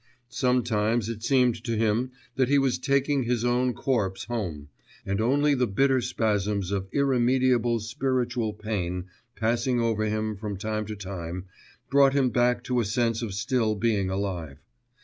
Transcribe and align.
Sometimes 0.29 1.09
it 1.09 1.21
seemed 1.21 1.63
to 1.63 1.77
him 1.77 2.09
that 2.35 2.49
he 2.49 2.57
was 2.57 2.79
taking 2.79 3.21
his 3.21 3.45
own 3.45 3.75
corpse 3.75 4.23
home, 4.23 4.69
and 5.05 5.21
only 5.21 5.53
the 5.53 5.67
bitter 5.67 6.01
spasms 6.01 6.71
of 6.71 6.87
irremediable 6.91 7.79
spiritual 7.79 8.51
pain 8.51 9.05
passing 9.35 9.79
over 9.79 10.05
him 10.05 10.35
from 10.35 10.57
time 10.57 10.87
to 10.87 10.95
time 10.95 11.45
brought 11.91 12.13
him 12.13 12.31
back 12.31 12.63
to 12.63 12.79
a 12.79 12.83
sense 12.85 13.21
of 13.21 13.35
still 13.35 13.75
being 13.75 14.09
alive. 14.09 14.57